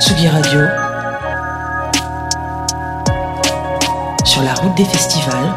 [0.00, 0.60] Tsugi Radio.
[4.24, 5.54] Sur la route des festivals.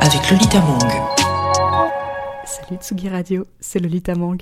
[0.00, 0.92] Avec Lolita Mang.
[2.44, 4.40] Salut Tsugi Radio, c'est Lolita Mang.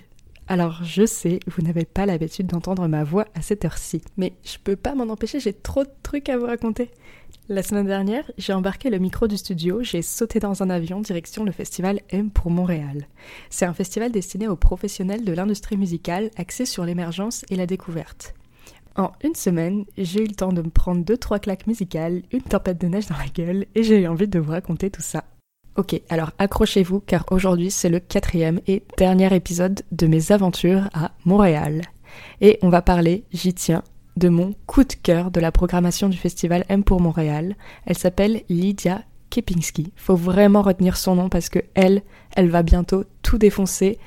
[0.48, 4.58] Alors je sais, vous n'avez pas l'habitude d'entendre ma voix à cette heure-ci, mais je
[4.62, 6.90] peux pas m'en empêcher, j'ai trop de trucs à vous raconter.
[7.48, 11.44] La semaine dernière, j'ai embarqué le micro du studio, j'ai sauté dans un avion direction
[11.44, 13.06] le festival M pour Montréal.
[13.50, 18.34] C'est un festival destiné aux professionnels de l'industrie musicale axé sur l'émergence et la découverte.
[18.96, 22.42] En une semaine, j'ai eu le temps de me prendre deux trois claques musicales, une
[22.42, 25.24] tempête de neige dans la gueule et j'ai eu envie de vous raconter tout ça.
[25.76, 31.12] Ok, alors accrochez-vous car aujourd'hui c'est le quatrième et dernier épisode de mes aventures à
[31.24, 31.80] Montréal.
[32.42, 33.82] Et on va parler, j'y tiens,
[34.16, 37.56] de mon coup de cœur de la programmation du festival M pour Montréal.
[37.86, 39.94] Elle s'appelle Lydia Kepinski.
[39.96, 42.02] Faut vraiment retenir son nom parce que elle,
[42.36, 43.98] elle va bientôt tout défoncer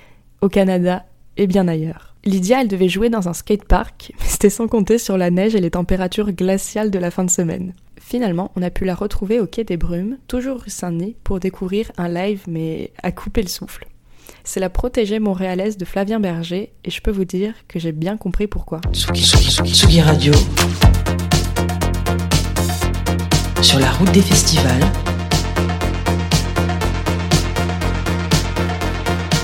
[0.41, 1.05] au Canada
[1.35, 2.15] et bien ailleurs.
[2.25, 5.61] Lydia, elle devait jouer dans un skatepark, mais c'était sans compter sur la neige et
[5.61, 7.73] les températures glaciales de la fin de semaine.
[8.07, 11.91] Finalement, on a pu la retrouver au Quai des Brumes, toujours rue Saint-Denis, pour découvrir
[11.97, 13.87] un live mais à couper le souffle.
[14.43, 18.15] C'est la protégée montréalaise de Flavien Berger et je peux vous dire que j'ai bien
[18.15, 18.79] compris pourquoi.
[18.93, 20.33] Tsugi, Tsugi, Tsugi, Tsugi Radio.
[23.63, 24.85] Sur la route des festivals.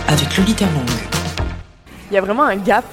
[0.08, 0.86] Avec Lolita Mang.
[2.12, 2.86] Il y a vraiment un gap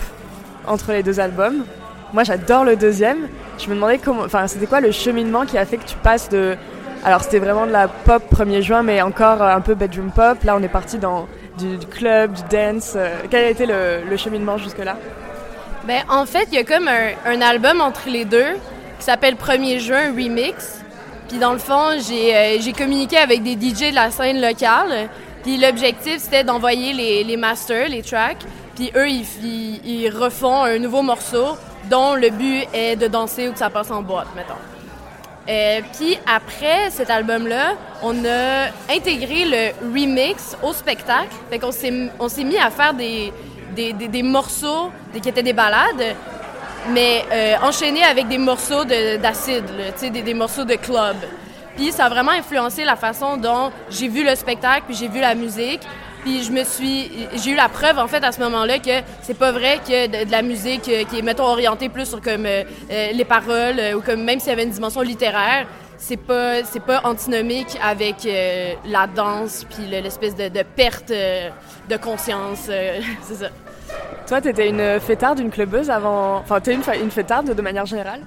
[0.66, 1.66] entre les deux albums.
[2.14, 3.28] Moi j'adore le deuxième.
[3.58, 6.28] Je me demandais comment, enfin c'était quoi le cheminement qui a fait que tu passes
[6.28, 6.56] de,
[7.04, 10.42] alors c'était vraiment de la pop 1er juin, mais encore un peu bedroom pop.
[10.44, 11.26] Là on est parti dans
[11.58, 12.92] du, club, du dance.
[12.96, 14.96] Euh, Quel a été le, cheminement jusque là
[15.86, 18.54] Ben, en fait, il y a comme un, album entre les deux
[18.98, 20.80] qui s'appelle 1er juin Remix.
[21.28, 25.08] Puis dans le fond, j'ai euh, communiqué avec des DJ de la scène locale.
[25.42, 28.44] Puis l'objectif, c'était d'envoyer les, masters, les tracks.
[28.76, 33.58] Puis eux, ils refont un nouveau morceau dont le but est de danser ou que
[33.58, 34.54] ça passe en boîte, mettons.
[35.48, 37.72] Euh, puis après cet album-là,
[38.02, 41.34] on a intégré le remix au spectacle.
[41.50, 43.32] Fait qu'on s'est, mis à faire des,
[43.74, 46.16] des, des, des morceaux qui étaient des ballades,
[46.90, 49.64] mais euh, enchaînés avec des morceaux de, d'acide,
[49.96, 51.16] sais, des, des morceaux de club.
[51.76, 55.20] Puis ça a vraiment influencé la façon dont j'ai vu le spectacle, puis j'ai vu
[55.20, 55.80] la musique.
[56.28, 57.10] Puis je me suis,
[57.42, 58.90] j'ai eu la preuve en fait à ce moment-là que
[59.22, 62.20] c'est pas vrai que de, de la musique euh, qui est mettons orientée plus sur
[62.20, 65.66] comme euh, euh, les paroles ou comme même s'il y avait une dimension littéraire,
[65.96, 71.10] c'est pas c'est pas antinomique avec euh, la danse puis le- l'espèce de, de perte
[71.12, 71.48] euh,
[71.88, 73.48] de conscience, euh, c'est ça.
[74.26, 76.36] Toi t'étais une fêtarde, une clubeuse avant.
[76.44, 78.20] Enfin t'es une, une fêtarde de manière générale?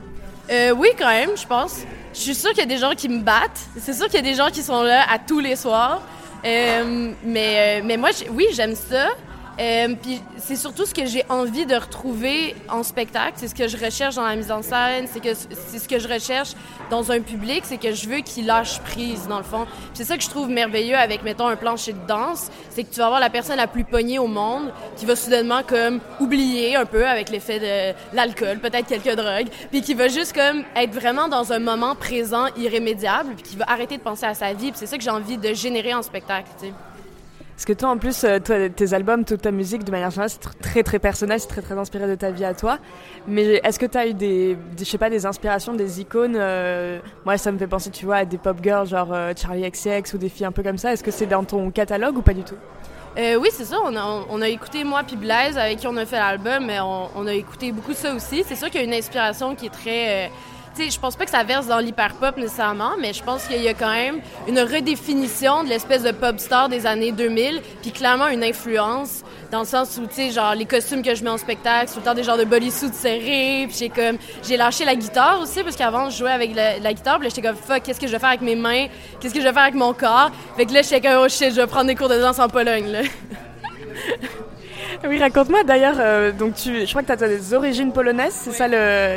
[0.76, 1.78] Oui, quand même, je pense.
[2.14, 3.62] Je suis sûre qu'il y a des gens qui me battent.
[3.80, 6.02] C'est sûr qu'il y a des gens qui sont là à tous les soirs.
[6.46, 9.10] Euh, mais, euh, mais moi, oui, j'aime ça.
[9.60, 13.34] Euh, Puis c'est surtout ce que j'ai envie de retrouver en spectacle.
[13.36, 15.08] C'est ce que je recherche dans la mise en scène.
[15.12, 16.54] C'est que c'est ce que je recherche
[16.90, 17.64] dans un public.
[17.66, 19.68] C'est que je veux qu'il lâche prise, dans le fond.
[19.94, 22.50] C'est ça que je trouve merveilleux avec, mettons, un plancher de danse.
[22.70, 25.62] C'est que tu vas avoir la personne la plus pognée au monde qui va soudainement
[25.64, 30.34] comme oublier un peu avec l'effet de l'alcool, peut-être quelques drogues, puis qui va juste
[30.34, 34.34] comme être vraiment dans un moment présent irrémédiable, puis qui va arrêter de penser à
[34.34, 34.72] sa vie.
[34.76, 36.74] C'est ça que j'ai envie de générer en spectacle, tu sais.
[37.62, 40.32] Parce que toi, en plus, euh, toi, tes albums, toute ta musique, de manière générale,
[40.32, 42.80] c'est tr- très très personnel, c'est très très inspiré de ta vie à toi.
[43.28, 46.98] Mais est-ce que tu as eu des, je sais pas, des inspirations, des icônes euh,
[47.24, 50.12] Moi, ça me fait penser, tu vois, à des pop girls genre euh, Charlie XCX
[50.16, 50.92] ou des filles un peu comme ça.
[50.92, 52.56] Est-ce que c'est dans ton catalogue ou pas du tout?
[53.16, 53.78] Oui, c'est ça.
[53.86, 56.80] On a, on a écouté moi puis Blaise avec qui on a fait l'album, mais
[56.80, 58.44] on, on a écouté beaucoup ça aussi.
[58.48, 60.32] C'est sûr qu'il y a une inspiration qui est très.
[60.78, 63.74] Je pense pas que ça verse dans l'hyperpop nécessairement, mais je pense qu'il y a
[63.74, 68.44] quand même une redéfinition de l'espèce de pop star des années 2000, puis clairement une
[68.44, 72.04] influence dans le sens où, genre les costumes que je mets en spectacle, c'est le
[72.04, 75.76] temps des genres de bodysuits serrés, puis j'ai comme, j'ai lâché la guitare aussi, parce
[75.76, 78.30] qu'avant je jouais avec la, guitare, puis j'étais comme, fuck, qu'est-ce que je vais faire
[78.30, 78.88] avec mes mains,
[79.20, 81.52] qu'est-ce que je vais faire avec mon corps, fait que là j'étais comme, oh shit,
[81.52, 83.02] je vais prendre des cours de danse en Pologne, là.
[85.08, 85.64] Oui, raconte-moi.
[85.64, 88.68] D'ailleurs, euh, donc tu, je crois que tu as des origines polonaises, c'est ça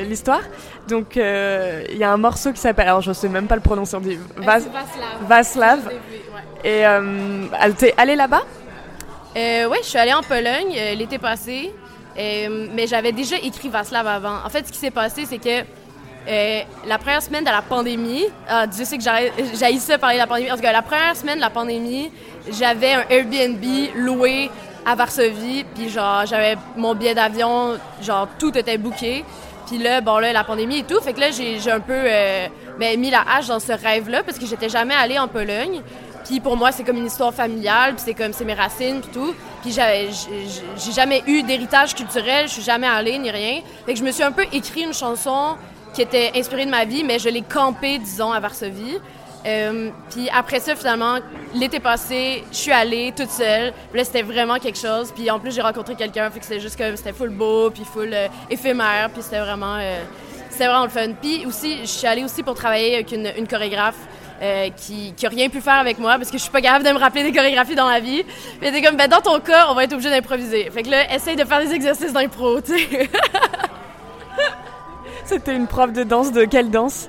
[0.02, 0.40] l'histoire?
[0.88, 3.60] Donc euh, il y a un morceau qui s'appelle, alors je sais même pas le
[3.62, 4.60] prononcer, on dit Vas-
[5.22, 5.80] Vaslav.
[6.62, 7.46] Et euh,
[7.78, 8.42] t'es allée là-bas?
[9.36, 11.72] Euh, Oui, je suis allée en Pologne euh, l'été passé,
[12.18, 14.36] euh, mais j'avais déjà écrit Vaslav avant.
[14.44, 15.64] En fait, ce qui s'est passé, c'est que
[16.88, 20.50] la première semaine de la pandémie, ah, Dieu sait que j'haïssais parler de la pandémie,
[20.50, 22.10] en tout cas, la première semaine de la pandémie,
[22.50, 23.62] j'avais un Airbnb
[23.96, 24.50] loué
[24.86, 29.24] à Varsovie, puis genre, j'avais mon billet d'avion, genre, tout était booké.
[29.66, 32.02] Puis là, bon, là, la pandémie et tout, fait que là, j'ai un peu
[32.78, 35.80] ben, mis la hache dans ce rêve-là, parce que j'étais jamais allée en Pologne.
[36.24, 39.10] Puis pour moi, c'est comme une histoire familiale, puis c'est comme c'est mes racines, puis
[39.12, 39.34] tout.
[39.62, 43.60] Puis j'ai jamais eu d'héritage culturel, je suis jamais allée ni rien.
[43.86, 45.56] Fait que je me suis un peu écrit une chanson
[45.94, 48.98] qui était inspirée de ma vie, mais je l'ai campée, disons, à Varsovie.
[49.46, 51.18] Euh, puis après ça, finalement,
[51.54, 53.72] l'été passé, je suis allée toute seule.
[53.90, 55.12] Puis là, c'était vraiment quelque chose.
[55.14, 57.84] Puis en plus, j'ai rencontré quelqu'un, fait que c'était juste comme, c'était full beau, puis
[57.84, 60.02] full euh, éphémère, puis c'était vraiment, euh,
[60.50, 61.12] c'était vraiment le fun.
[61.20, 63.98] Puis aussi, je suis allée aussi pour travailler avec une, une chorégraphe
[64.76, 66.90] qui, qui a rien pu faire avec moi parce que je suis pas capable de
[66.90, 68.22] me rappeler des chorégraphies dans la vie.
[68.60, 70.68] Mais c'est comme, ben, dans ton cas, on va être obligé d'improviser.
[70.70, 73.08] Fait que là, essaye de faire des exercices d'impro, tu sais.
[75.24, 77.08] C'était une prof de danse de quelle danse?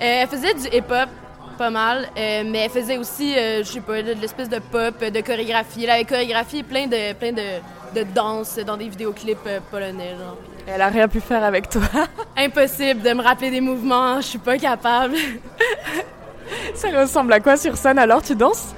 [0.00, 1.08] Elle faisait du hip-hop,
[1.56, 5.20] pas mal, euh, mais elle faisait aussi, je sais pas, de, l'espèce de pop, de
[5.20, 5.84] chorégraphie.
[5.84, 7.60] Elle avait chorégraphié plein de, plein de,
[7.94, 10.36] de danses dans des vidéoclips polonais, genre.
[10.66, 11.82] Elle a rien pu faire avec toi.
[12.36, 15.14] Impossible de me rappeler des mouvements, je suis pas capable.
[16.74, 18.74] Ça ressemble à quoi sur scène alors Tu danses?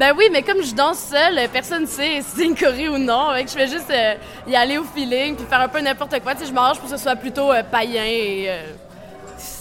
[0.00, 2.96] Ben oui, mais comme je danse seule, personne ne sait si c'est une choré ou
[2.96, 3.28] non.
[3.36, 4.14] je fais juste euh,
[4.46, 6.32] y aller au feeling puis faire un peu n'importe quoi.
[6.34, 8.62] Tu sais, je m'arrange pour que ce soit plutôt euh, païen et euh,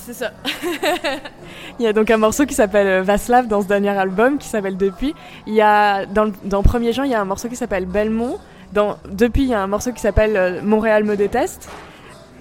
[0.09, 0.31] c'est ça.
[1.79, 4.77] il y a donc un morceau qui s'appelle Vaslav dans ce dernier album qui s'appelle
[4.77, 5.13] Depuis.
[5.45, 8.39] Il y a dans, dans Premier Jean, il y a un morceau qui s'appelle Belmont.
[8.73, 11.69] Dans Depuis, il y a un morceau qui s'appelle Montréal me déteste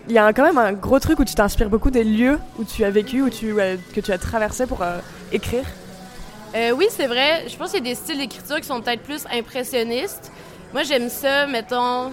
[0.09, 2.65] il y a quand même un gros truc où tu t'inspires beaucoup des lieux où
[2.65, 3.55] tu as vécu, où tu,
[3.95, 5.01] que tu as traversé pour euh,
[5.33, 5.65] écrire.
[6.55, 7.45] Euh, oui, c'est vrai.
[7.47, 10.33] Je pense qu'il y a des styles d'écriture qui sont peut-être plus impressionnistes.
[10.73, 12.11] Moi, j'aime ça, mettons,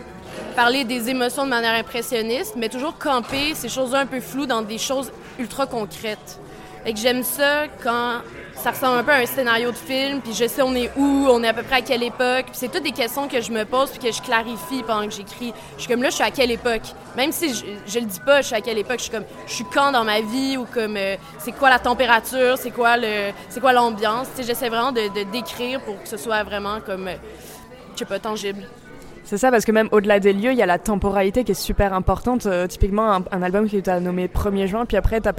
[0.57, 4.61] parler des émotions de manière impressionniste, mais toujours camper ces choses un peu floues dans
[4.61, 5.09] des choses
[5.39, 6.39] ultra concrètes.
[6.85, 8.21] Et que j'aime ça quand
[8.55, 11.27] ça ressemble un peu à un scénario de film, puis je sais on est où,
[11.29, 12.45] on est à peu près à quelle époque.
[12.53, 15.53] C'est toutes des questions que je me pose puis que je clarifie pendant que j'écris.
[15.77, 16.83] Je suis comme là, je suis à quelle époque?
[17.17, 18.97] Même si je, je le dis pas, je suis à quelle époque.
[18.97, 21.79] Je suis comme, je suis quand dans ma vie ou comme, euh, c'est quoi la
[21.79, 24.27] température, c'est quoi le, c'est quoi l'ambiance?
[24.37, 27.15] J'essaie vraiment de, de, décrire pour que ce soit vraiment comme, euh,
[27.93, 28.63] je sais pas, tangible.
[29.25, 31.55] C'est ça, parce que même au-delà des lieux, il y a la temporalité qui est
[31.55, 32.45] super importante.
[32.45, 35.33] Euh, typiquement, un, album qui t'a nommé 1er juin, puis après, t'as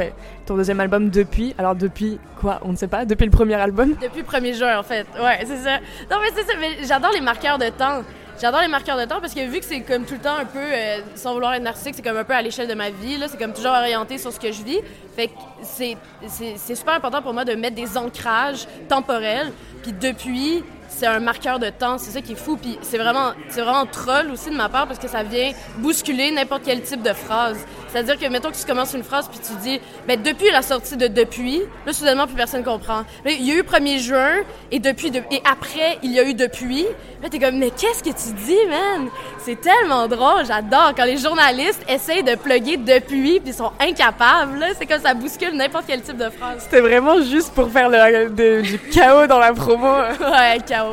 [0.45, 1.55] ton deuxième album depuis.
[1.57, 2.59] Alors, depuis quoi?
[2.65, 3.05] On ne sait pas.
[3.05, 3.95] Depuis le premier album?
[4.03, 5.07] Depuis le 1er juin, en fait.
[5.23, 5.79] Ouais, c'est ça.
[6.11, 6.55] Non, mais c'est ça.
[6.59, 8.03] Mais j'adore les marqueurs de temps.
[8.41, 10.45] J'adore les marqueurs de temps parce que vu que c'est comme tout le temps un
[10.45, 13.19] peu, euh, sans vouloir être narcissique, c'est comme un peu à l'échelle de ma vie,
[13.29, 14.81] c'est comme toujours orienté sur ce que je vis.
[15.15, 19.53] Fait que c'est super important pour moi de mettre des ancrages temporels.
[19.83, 22.57] Puis depuis, c'est un marqueur de temps, c'est ça qui est fou.
[22.57, 26.31] Puis c'est vraiment, c'est vraiment troll aussi de ma part parce que ça vient bousculer
[26.31, 27.59] n'importe quel type de phrase.
[27.89, 30.97] C'est-à-dire que, mettons que tu commences une phrase puis tu dis, ben depuis la sortie
[30.97, 33.05] de depuis, là, soudainement, plus personne comprend.
[33.25, 34.35] Là, il y a eu 1er juin
[34.71, 36.85] et depuis, et après, il y a eu depuis.
[37.23, 39.09] Là, t'es comme, mais qu'est-ce que tu dis, man?
[39.39, 44.59] C'est tellement drôle, j'adore quand les journalistes essayent de plugger depuis puis ils sont incapables.
[44.59, 46.59] Là, c'est comme ça bouscule n'importe quel type de phrase.
[46.61, 49.87] C'était vraiment juste pour faire le, du chaos dans la promo.
[50.21, 50.86] ouais, chaos.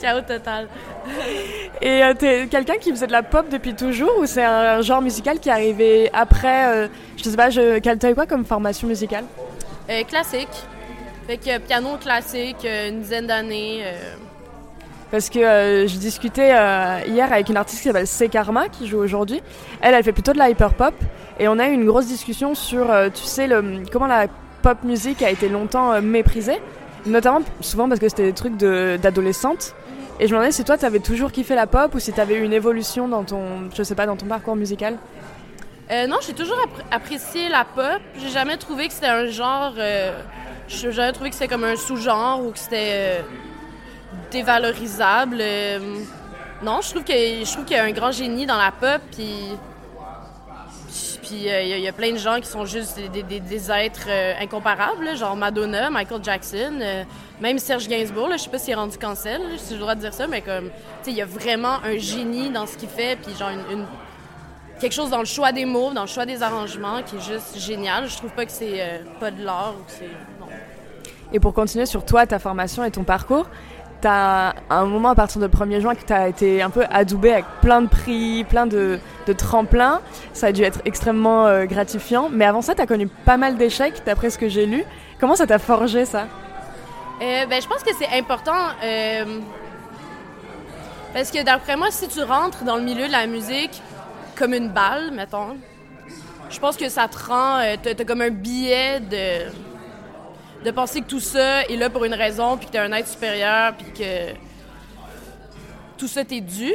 [0.00, 0.68] Chaos total.
[1.80, 5.02] Et euh, t'es quelqu'un qui faisait de la pop depuis toujours ou c'est un, genre
[5.02, 9.24] musical qui est arrivé après euh, Je sais pas, je, t'as quoi comme formation musicale?
[9.90, 10.48] Euh, Classique.
[11.26, 13.84] Fait que piano classique, une dizaine d'années.
[15.12, 15.38] Parce que
[15.86, 19.40] je discutais hier avec une artiste qui s'appelle C Karma qui joue aujourd'hui.
[19.80, 20.94] Elle, elle fait plutôt de la hyper pop
[21.38, 24.26] et on a eu une grosse discussion sur, tu sais, le, comment la
[24.62, 26.60] pop musique a été longtemps méprisée,
[27.06, 29.74] notamment souvent parce que c'était des trucs d'adolescentes.
[30.20, 32.20] Et je me demandais si toi, tu avais toujours kiffé la pop ou si tu
[32.20, 34.98] avais eu une évolution dans ton, je sais pas, dans ton parcours musical.
[35.90, 36.58] Euh, non, j'ai toujours
[36.90, 38.00] apprécié la pop.
[38.18, 39.74] J'ai jamais trouvé que c'était un genre.
[39.78, 40.12] Euh,
[40.68, 43.20] j'ai jamais trouvé que c'était comme un sous-genre ou que c'était euh,
[44.30, 45.38] dévalorisable.
[45.40, 45.78] Euh,
[46.62, 49.02] non, je trouve que je trouve qu'il y a un grand génie dans la pop.
[49.10, 49.48] Puis
[51.22, 55.16] puis il euh, y, a plein de gens qui sont juste des, êtres euh, incomparables,
[55.16, 57.04] genre Madonna, Michael Jackson, euh,
[57.40, 58.28] même Serge Gainsbourg.
[58.32, 60.40] je sais pas s'il est rendu cancel, si j'ai le droit de dire ça, mais
[60.40, 60.70] comme, tu
[61.02, 63.86] sais, il y a vraiment un génie dans ce qu'il fait, puis genre une,
[64.80, 67.58] quelque chose dans le choix des mots, dans le choix des arrangements qui est juste
[67.58, 68.08] génial.
[68.08, 70.10] Je trouve pas que c'est pas de l'art ou que c'est.
[71.34, 73.46] Et pour continuer sur toi, ta formation et ton parcours,
[74.02, 77.32] t'as un moment à partir de 1er juin que tu as été un peu adoubé
[77.32, 78.98] avec plein de prix, plein de,
[79.38, 80.02] tremplins.
[80.34, 82.28] Ça a dû être extrêmement euh, gratifiant.
[82.30, 84.84] Mais avant ça, tu as connu pas mal d'échecs, d'après ce que j'ai lu.
[85.20, 86.26] Comment ça t'a forgé ça?
[87.22, 89.38] Euh, ben, je pense que c'est important euh,
[91.14, 93.80] parce que d'après moi, si tu rentres dans le milieu de la musique
[94.36, 95.56] comme une balle, mettons,
[96.50, 97.60] je pense que ça te rend.
[97.82, 99.52] T'as, t'as comme un billet de,
[100.64, 103.08] de penser que tout ça est là pour une raison, puis que t'es un être
[103.08, 104.32] supérieur, puis que
[105.98, 106.72] tout ça t'est dû.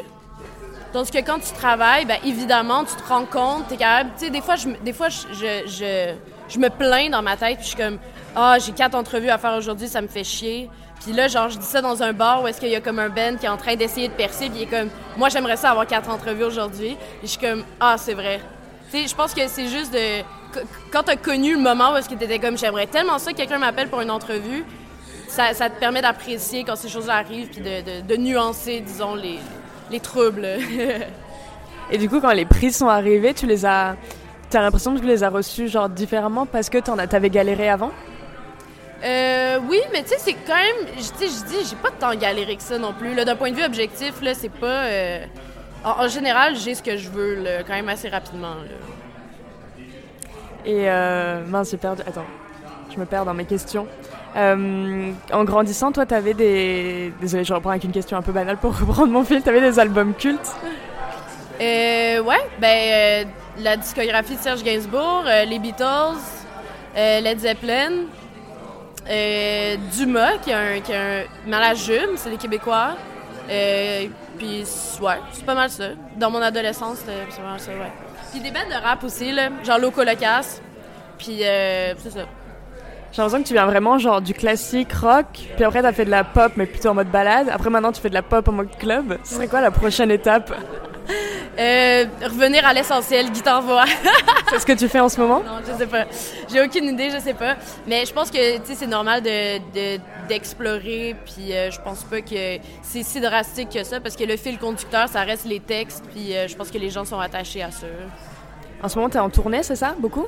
[0.94, 4.12] Tandis que quand tu travailles, ben évidemment, tu te rends compte, t'es capable.
[4.18, 6.14] Tu sais, des fois, je, des fois je, je,
[6.48, 8.00] je, me plains dans ma tête, puis je suis comme,
[8.36, 10.70] ah, j'ai quatre entrevues à faire aujourd'hui, ça me fait chier.
[11.04, 13.00] Puis là, genre, je dis ça dans un bar où est-ce qu'il y a comme
[13.00, 15.58] un band qui est en train d'essayer de percer, puis il est comme, moi, j'aimerais
[15.58, 16.92] ça avoir quatre entrevues aujourd'hui.
[16.92, 18.40] Et je suis comme, ah, c'est vrai.
[18.92, 20.24] Tu sais, je pense que c'est juste de.
[20.54, 20.60] Qu-
[20.92, 23.58] Quand t'as connu le moment où est-ce que t'étais comme, j'aimerais tellement ça que quelqu'un
[23.60, 24.64] m'appelle pour une entrevue,
[25.28, 29.16] ça, ça te permet d'apprécier quand ces choses arrivent, puis de, de, de nuancer, disons,
[29.16, 29.40] les,
[29.92, 30.48] les troubles.
[31.92, 33.96] Et du coup, quand les prix sont arrivés, tu les as.
[34.50, 37.70] T'as l'impression que tu les as reçus genre différemment parce que t'en as- t'avais galéré
[37.70, 37.92] avant?
[39.04, 40.88] Euh, oui, mais tu sais, c'est quand même.
[40.98, 43.14] Tu sais, je dis, j'ai pas tant galéré que ça non plus.
[43.14, 43.26] là.
[43.26, 44.66] D'un point de vue objectif, là, c'est pas.
[44.86, 45.26] euh,
[45.84, 48.56] en, en général, j'ai ce que je veux, là, quand même assez rapidement.
[48.56, 48.97] là.
[50.68, 52.02] Et euh, mince, j'ai perdu.
[52.06, 52.26] Attends,
[52.94, 53.88] je me perds dans mes questions.
[54.36, 57.14] Euh, en grandissant, toi, t'avais des.
[57.22, 59.42] Désolée, je reprends avec une question un peu banale pour reprendre mon fil.
[59.42, 60.52] T'avais des albums cultes?
[61.62, 63.24] Euh, ouais, ben, euh,
[63.60, 66.20] la discographie de Serge Gainsbourg, les Beatles,
[66.96, 67.92] Led Zeppelin,
[69.98, 71.76] Dumas, qui est un, un
[72.18, 72.90] c'est les Québécois.
[73.48, 74.66] Puis,
[75.02, 75.86] ouais, c'est pas mal ça.
[76.18, 78.07] Dans mon adolescence, c'était pas mal ça, ouais.
[78.32, 80.60] Puis des bandes de rap aussi, là, genre Loco Locas.
[81.18, 82.26] Puis, euh, c'est ça.
[83.12, 86.12] J'ai l'impression que tu viens vraiment genre du classique rock, puis après t'as fait de
[86.12, 87.48] la pop mais plutôt en mode balade.
[87.52, 89.18] Après maintenant tu fais de la pop en mode club.
[89.24, 90.54] Ce serait quoi la prochaine étape?
[91.60, 93.86] Euh, revenir à l'essentiel, guitare-voix.
[94.50, 95.40] C'est ce que tu fais en ce moment?
[95.40, 96.06] Non, je sais pas.
[96.52, 97.56] J'ai aucune idée, je sais pas.
[97.88, 100.00] Mais je pense que tu c'est normal de, de-
[100.30, 101.16] d'explorer.
[101.26, 104.58] Puis euh, je pense pas que c'est si drastique que ça, parce que le fil
[104.60, 106.04] conducteur, ça reste les textes.
[106.14, 107.88] Puis euh, je pense que les gens sont attachés à ça.
[108.84, 109.96] En ce moment t'es en tournée, c'est ça?
[110.00, 110.28] Beaucoup?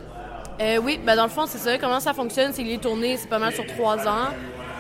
[0.84, 1.78] Oui, ben dans le fond, c'est ça.
[1.78, 4.28] Comment ça fonctionne, c'est que les tournées, c'est pas mal sur trois ans.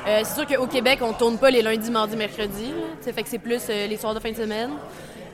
[0.05, 2.73] C'est sûr qu'au Québec, on tourne pas les lundis, mardis, mercredis.
[3.01, 4.71] fait que c'est plus les soirs de fin de semaine.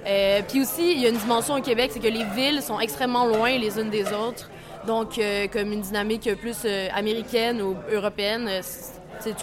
[0.07, 2.79] Euh, Puis aussi, il y a une dimension au Québec, c'est que les villes sont
[2.79, 4.49] extrêmement loin les unes des autres.
[4.85, 8.47] Donc, euh, comme une dynamique plus euh, américaine ou européenne,
[9.23, 9.33] tu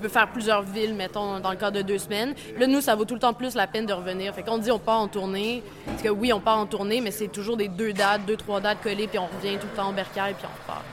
[0.00, 2.34] peux, faire plusieurs villes, mettons, dans le cadre de deux semaines.
[2.58, 4.34] Là, nous, ça vaut tout le temps plus la peine de revenir.
[4.34, 5.62] Fait qu'on dit on part en tournée.
[5.86, 8.60] Parce que oui, on part en tournée, mais c'est toujours des deux dates, deux, trois
[8.60, 10.84] dates collées, puis on revient tout le temps en bercail, puis on repart.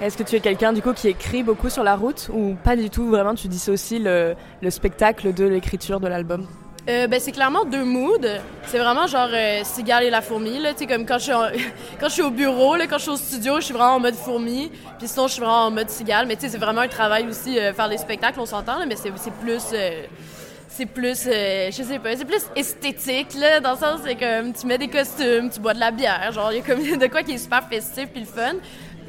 [0.00, 2.74] Est-ce que tu es quelqu'un du coup qui écrit beaucoup sur la route ou pas
[2.74, 3.10] du tout?
[3.10, 6.46] Vraiment tu dissocies le spectacle de l'écriture de l'album?
[6.88, 8.26] Euh, ben, c'est clairement deux moods.
[8.66, 10.58] C'est vraiment genre euh, cigale et la fourmi.
[10.58, 11.32] Là, comme quand je, suis
[12.00, 14.00] quand je suis au bureau, là, quand je suis au studio, je suis vraiment en
[14.00, 14.70] mode fourmi.
[14.98, 16.26] Puis sinon, je suis vraiment en mode cigale.
[16.26, 19.60] Mais c'est vraiment un travail aussi, euh, faire des spectacles, on s'entend, mais c'est plus...
[19.60, 24.66] c'est plus, je sais pas, c'est plus esthétique, là, dans le sens, c'est comme, tu
[24.66, 27.22] mets des costumes, tu bois de la bière, genre, il y a comme de quoi
[27.22, 28.54] qui est super festif puis le fun.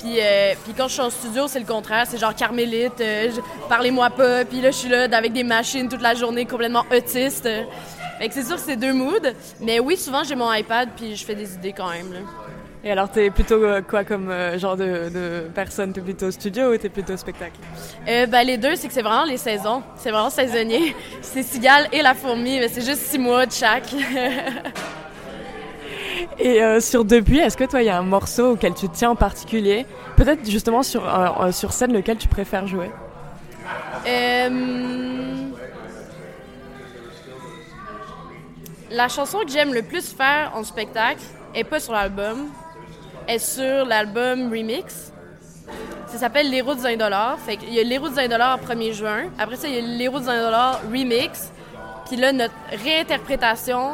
[0.01, 3.29] Puis, euh, puis quand je suis en studio, c'est le contraire, c'est genre carmélite, euh,
[3.69, 7.47] parlez-moi pas, puis là, je suis là avec des machines toute la journée, complètement autiste.
[8.19, 9.29] Fait que c'est sûr que c'est deux moods,
[9.59, 12.19] mais oui, souvent, j'ai mon iPad, puis je fais des idées quand même, là.
[12.83, 15.93] Et alors t'es plutôt euh, quoi comme euh, genre de, de personne?
[15.93, 17.59] T'es plutôt studio ou t'es plutôt spectacle?
[18.07, 19.83] Euh, ben, les deux, c'est que c'est vraiment les saisons.
[19.97, 20.95] C'est vraiment saisonnier.
[21.21, 23.93] C'est Cigale et la fourmi, mais c'est juste six mois de chaque.
[26.39, 29.11] Et euh, sur Depuis, est-ce que toi il y a un morceau auquel tu tiens
[29.11, 29.85] en particulier?
[30.15, 32.89] Peut-être justement sur, euh, euh, sur scène lequel tu préfères jouer?
[38.91, 41.21] La chanson que j'aime le plus faire en spectacle
[41.55, 42.49] est pas sur l'album,
[43.27, 45.13] est sur l'album Remix.
[46.07, 47.37] Ça s'appelle Les routes d'un dollar.
[47.47, 49.23] Qu'il y a Les routes d'un dollar 1er juin.
[49.39, 51.51] Après ça, il y a Les routes d'un dollar Remix.
[52.07, 53.91] Puis là, notre réinterprétation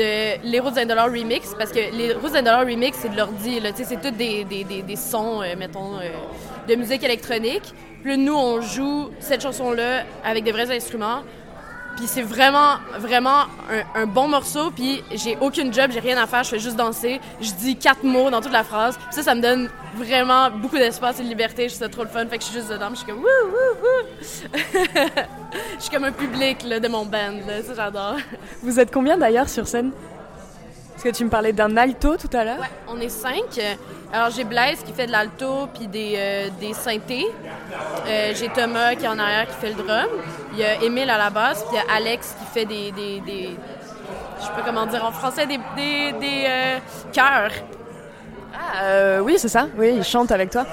[0.00, 3.60] de Les routes d'un Remix, parce que Les routes d'un Remix, c'est de l'ordi.
[3.84, 6.08] C'est tous des, des, des, des sons, euh, mettons, euh,
[6.68, 7.74] de musique électronique.
[8.02, 11.20] Puis nous, on joue cette chanson-là avec des vrais instruments.
[12.00, 13.40] Puis c'est vraiment, vraiment
[13.70, 14.70] un, un bon morceau.
[14.70, 17.20] Puis j'ai aucune job, j'ai rien à faire, je fais juste danser.
[17.42, 18.96] Je dis quatre mots dans toute la phrase.
[18.96, 21.68] Puis ça, ça me donne vraiment beaucoup d'espace et de liberté.
[21.68, 22.26] Je trouve ça trop le fun.
[22.26, 22.86] Fait que je suis juste dedans.
[22.86, 25.08] puis Je suis comme wouh, wouh, wouh.
[25.76, 27.32] Je suis comme un public là, de mon band.
[27.46, 27.62] Là.
[27.66, 28.16] Ça, j'adore.
[28.62, 29.90] Vous êtes combien d'ailleurs sur scène?
[30.92, 32.60] Parce que tu me parlais d'un alto tout à l'heure.
[32.60, 33.60] Ouais, on est cinq.
[34.12, 37.26] Alors, j'ai Blaise qui fait de l'alto puis des, euh, des synthés.
[38.08, 40.08] Euh, j'ai Thomas qui est en arrière qui fait le drum.
[40.52, 42.90] Il y a Émile à la basse, puis il y a Alex qui fait des.
[42.92, 43.56] des, des-
[44.40, 46.78] je sais pas comment dire en français, des, des, des euh,
[47.12, 47.52] chœurs.
[48.54, 49.66] Ah, euh, oui, c'est ça.
[49.78, 50.64] Oui, il chante avec toi.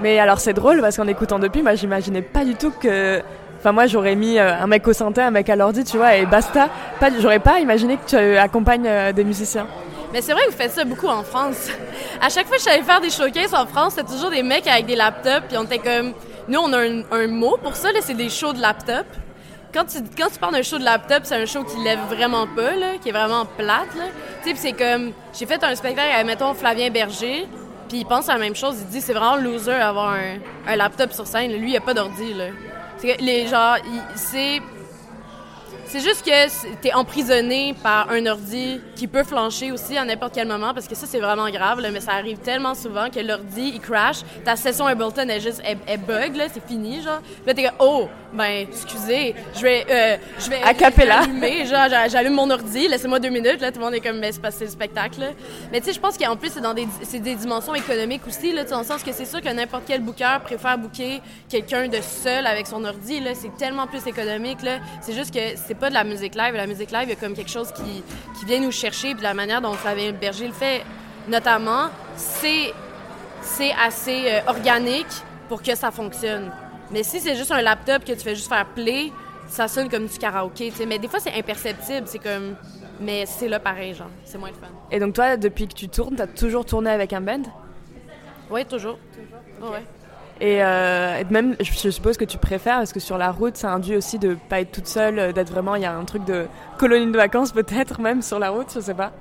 [0.00, 3.22] Mais alors c'est drôle parce qu'en écoutant depuis, moi j'imaginais pas du tout que.
[3.58, 6.26] Enfin moi j'aurais mis un mec au synthé, un mec à l'ordi, tu vois, et
[6.26, 6.68] basta.
[7.20, 9.66] J'aurais pas imaginé que tu accompagnes des musiciens.
[10.12, 11.68] Mais c'est vrai que vous faites ça beaucoup en France.
[12.20, 14.66] à chaque fois que je savais faire des showcases en France, c'était toujours des mecs
[14.66, 16.14] avec des laptops, puis on était comme...
[16.48, 19.04] Nous, on a un, mot pour ça, c'est des shows de laptop.
[19.72, 22.46] Quand tu, quand tu parles d'un show de laptop, c'est un show qui lève vraiment
[22.46, 23.88] pas, là, qui est vraiment plate.
[24.42, 25.12] Tu sais, c'est comme...
[25.38, 27.46] J'ai fait un spectacle avec, mettons, Flavien Berger,
[27.88, 28.76] puis il pense à la même chose.
[28.80, 30.14] Il dit c'est vraiment loser avoir
[30.66, 31.52] un, laptop sur scène.
[31.52, 32.34] Lui, il a pas d'ordi.
[32.96, 33.74] C'est que les gens,
[34.14, 34.60] c'est
[35.88, 40.46] c'est juste que t'es emprisonné par un ordi qui peut flancher aussi à n'importe quel
[40.46, 43.80] moment parce que ça, c'est vraiment grave, mais ça arrive tellement souvent que l'ordi, il
[43.80, 47.22] crash, ta session Ableton, elle juste, elle, bug, c'est fini, genre.
[47.46, 50.62] Là, t'es comme, oh, ben, excusez, je vais, euh, je vais.
[50.62, 54.32] Allumer, genre, j'allume mon ordi, laissez-moi deux minutes, là, tout le monde est comme, mais
[54.32, 55.20] c'est passé le spectacle,
[55.72, 58.64] Mais tu sais, je pense qu'en plus, c'est dans des, des dimensions économiques aussi, là,
[58.64, 62.46] dans le sens que c'est sûr que n'importe quel booker préfère booker quelqu'un de seul
[62.46, 64.78] avec son ordi, là, c'est tellement plus économique, là.
[65.00, 66.54] C'est juste que c'est pas de la musique live.
[66.54, 68.02] La musique live, il y a comme quelque chose qui,
[68.38, 69.14] qui vient nous chercher.
[69.14, 70.82] Puis la manière dont Flavien Berger le fait,
[71.28, 72.72] notamment, c'est,
[73.42, 75.06] c'est assez euh, organique
[75.48, 76.50] pour que ça fonctionne.
[76.90, 79.12] Mais si c'est juste un laptop que tu fais juste faire play,
[79.48, 80.72] ça sonne comme du karaoké.
[80.86, 82.06] Mais des fois, c'est imperceptible.
[82.06, 82.54] C'est comme.
[83.00, 84.10] Mais c'est là pareil, genre.
[84.24, 84.66] C'est moins le fun.
[84.90, 87.42] Et donc, toi, depuis que tu tournes, tu as toujours tourné avec un band?
[88.50, 88.98] Oui, toujours.
[89.58, 89.72] toujours.
[89.72, 89.82] ouais.
[90.40, 93.96] Euh, et, même, je suppose que tu préfères, parce que sur la route, ça induit
[93.96, 96.46] aussi de pas être toute seule, euh, d'être vraiment, il y a un truc de
[96.78, 99.12] colonie de vacances peut-être même sur la route, je sais pas.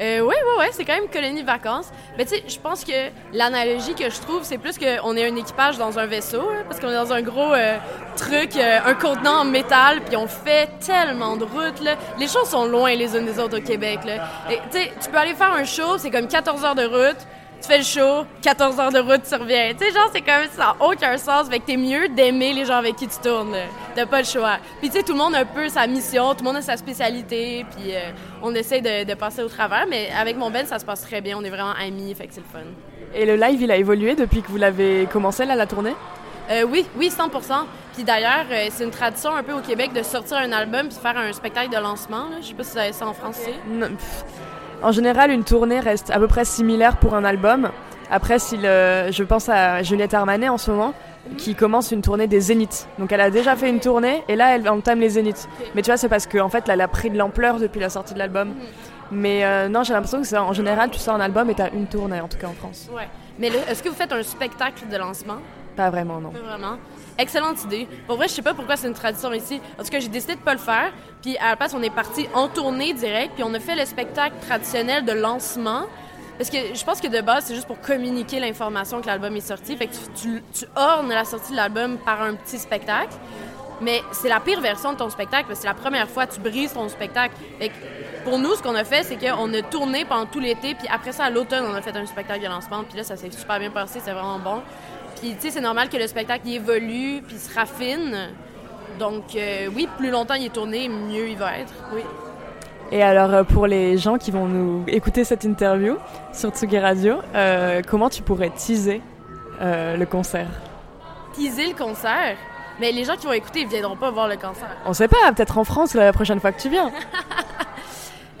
[0.00, 1.90] Euh, oui, oui, oui, c'est quand même colonie de vacances.
[2.16, 5.36] Mais tu sais, je pense que l'analogie que je trouve, c'est plus qu'on est un
[5.36, 7.52] équipage dans un vaisseau, parce qu'on est dans un gros
[8.16, 11.80] truc, un contenant en métal, puis on fait tellement de routes.
[11.82, 11.96] Là.
[12.18, 14.00] Les choses sont loin les unes des autres au Québec.
[14.04, 14.28] Là.
[14.50, 14.60] Et,
[15.00, 17.26] tu peux aller faire un show, c'est comme 14 heures de route
[17.60, 19.72] tu fais le show, 14 heures de route, tu reviens.
[19.72, 21.48] Tu sais, genre, c'est comme ça n'a aucun sens.
[21.48, 23.56] Fait que t'es mieux d'aimer les gens avec qui tu tournes.
[23.94, 24.58] T'as pas le choix.
[24.80, 26.62] Puis, tu sais, tout le monde a un peu sa mission, tout le monde a
[26.62, 28.10] sa spécialité, puis euh,
[28.42, 29.86] on essaie de, passer au travers.
[29.88, 31.36] Mais avec mon Ben, ça se passe très bien.
[31.36, 32.66] On est vraiment amis, fait que c'est le fun.
[33.14, 35.94] Et le live, il a évolué depuis que vous l'avez commencé, là, la tournée?
[36.50, 37.30] Euh, oui, oui, 100%
[37.94, 40.96] Puis d'ailleurs, euh, c'est une tradition un peu au Québec de sortir un album puis
[40.96, 42.26] faire un spectacle de lancement.
[42.40, 43.88] Je sais pas si avez ça en France Non,
[44.82, 47.70] en général, une tournée reste à peu près similaire pour un album.
[48.10, 50.94] Après, si je pense à Juliette Armanet en ce moment,
[51.36, 52.88] qui commence une tournée des Zéniths.
[52.98, 55.48] Donc elle a déjà fait une tournée et là elle entame les Zéniths.
[55.74, 57.90] Mais tu vois, c'est parce qu'en en fait, elle a pris de l'ampleur depuis la
[57.90, 58.54] sortie de l'album.
[59.10, 61.62] Mais euh, non, j'ai l'impression que c'est en général, tu sors un album et tu
[61.62, 62.88] as une tournée, en tout cas en France.
[62.94, 63.08] Ouais.
[63.38, 65.36] Mais est-ce que vous faites un spectacle de lancement?
[65.76, 66.30] Pas vraiment, non.
[66.30, 66.76] Pas vraiment.
[67.18, 67.88] Excellente idée.
[68.06, 69.60] Pour vrai, je sais pas pourquoi c'est une tradition ici.
[69.76, 70.92] En tout cas, j'ai décidé de pas le faire.
[71.20, 73.84] Puis à la place, on est parti en tournée direct, puis on a fait le
[73.84, 75.86] spectacle traditionnel de lancement.
[76.38, 79.40] Parce que je pense que de base, c'est juste pour communiquer l'information que l'album est
[79.40, 79.76] sorti.
[79.76, 83.14] Fait que tu, tu, ornes la sortie de l'album par un petit spectacle.
[83.80, 86.34] Mais c'est la pire version de ton spectacle parce que c'est la première fois que
[86.34, 87.34] tu brises ton spectacle.
[87.58, 87.74] Fait que
[88.24, 91.12] pour nous, ce qu'on a fait, c'est qu'on a tourné pendant tout l'été, puis après
[91.12, 93.58] ça, à l'automne, on a fait un spectacle de lancement, puis là, ça s'est super
[93.58, 94.62] bien passé, c'est vraiment bon.
[95.20, 98.28] Puis, tu sais, c'est normal que le spectacle évolue puis se raffine.
[98.98, 101.72] Donc, euh, oui, plus longtemps il est tourné, mieux il va être.
[101.92, 102.02] Oui.
[102.90, 105.96] Et alors, euh, pour les gens qui vont nous écouter cette interview
[106.32, 109.02] sur Tsugi Radio, euh, comment tu pourrais teaser
[109.60, 110.48] le concert?
[111.34, 112.36] Teaser le concert?
[112.80, 114.76] Mais les gens qui vont écouter, ils viendront pas voir le concert.
[114.86, 116.92] On sait pas, peut-être en France la prochaine fois que tu viens.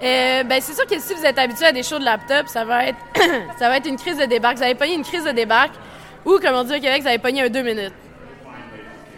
[0.00, 2.84] ben, c'est sûr que si vous êtes habitué à des shows de laptop, ça va
[2.86, 2.98] être,
[3.58, 4.58] ça va être une crise de débarque.
[4.58, 5.74] Vous avez pas eu une crise de débarque.
[6.24, 7.92] Ou, comme on dit au Québec, vous avez pogné un 2 minutes.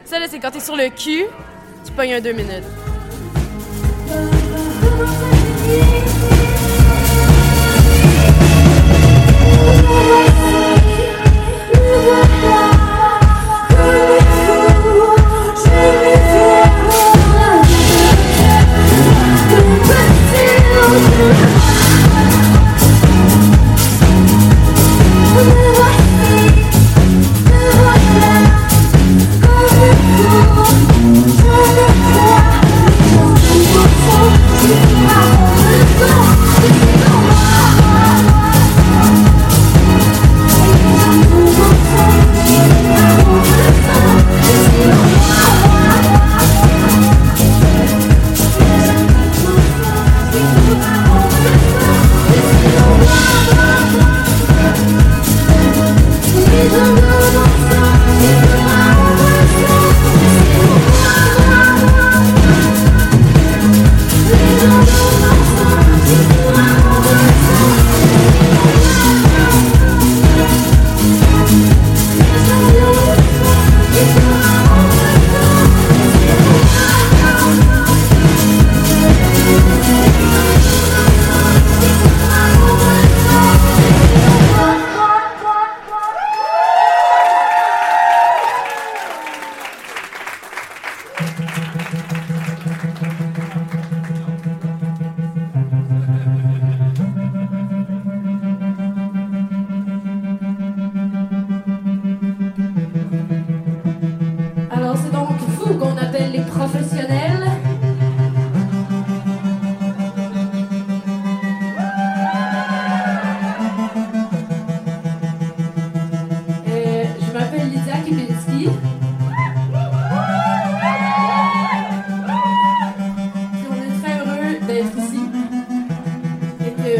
[0.04, 1.26] Ça, là, c'est quand t'es sur le cul,
[1.84, 2.64] tu pognes un 2 minutes.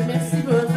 [0.07, 0.37] merci.
[0.43, 0.70] Beaucoup.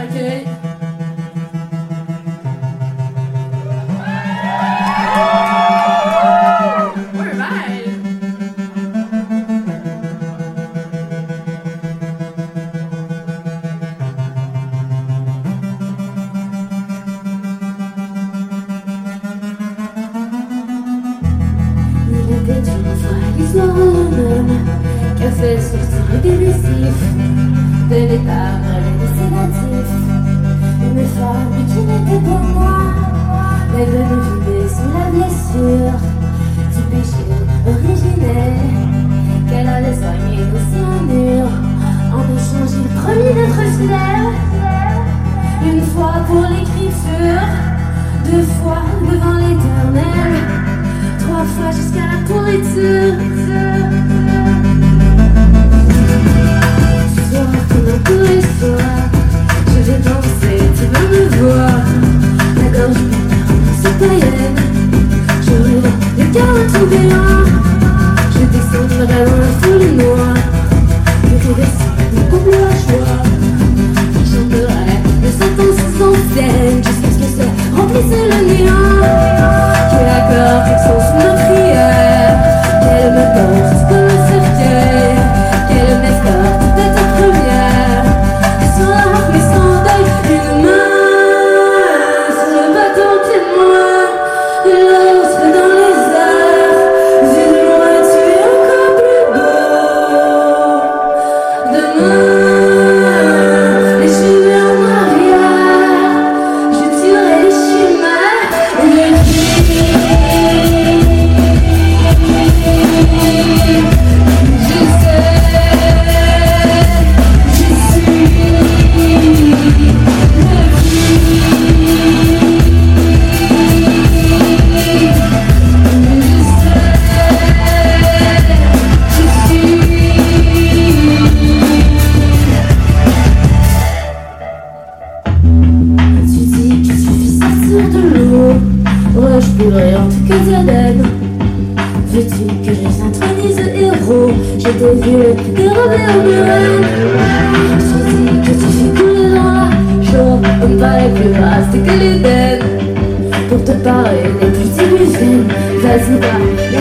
[154.11, 155.45] et les petites illusions.
[155.81, 156.79] Vas-y, la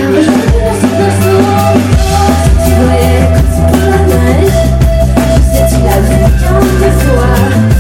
[2.65, 4.61] Tu voyais tu prends la neige,
[5.53, 6.19] sais, tu l'as vu
[6.91, 7.72] fois.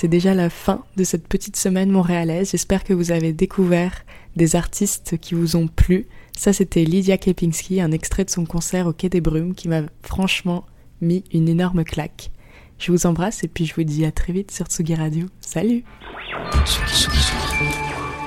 [0.00, 2.52] C'est déjà la fin de cette petite semaine montréalaise.
[2.52, 6.06] J'espère que vous avez découvert des artistes qui vous ont plu.
[6.34, 9.82] Ça, c'était Lydia Kepinski, un extrait de son concert au Quai des Brumes qui m'a
[10.02, 10.64] franchement
[11.02, 12.30] mis une énorme claque.
[12.78, 15.26] Je vous embrasse et puis je vous dis à très vite sur Tsugi Radio.
[15.42, 15.84] Salut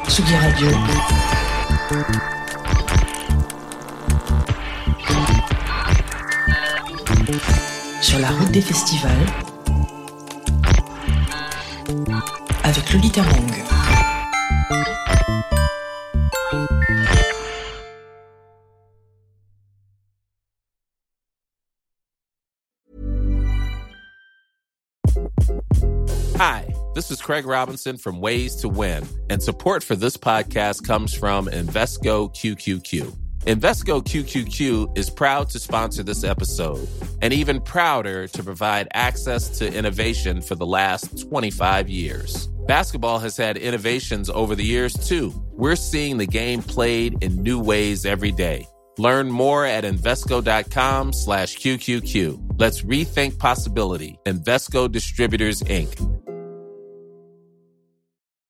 [0.07, 0.67] Tsugi, Radio.
[7.99, 9.52] Sur la route des festivals.
[26.37, 31.15] Hi, this is Craig Robinson from Ways to Win, and support for this podcast comes
[31.15, 33.11] from Invesco QQQ.
[33.45, 36.87] Invesco QQQ is proud to sponsor this episode
[37.23, 42.49] and even prouder to provide access to innovation for the last 25 years.
[42.67, 45.33] Basketball has had innovations over the years too.
[45.51, 48.67] We're seeing the game played in new ways every day.
[48.97, 52.59] Learn more at Invesco.com slash QQQ.
[52.59, 54.19] Let's rethink possibility.
[54.25, 56.22] Invesco Distributors, Inc.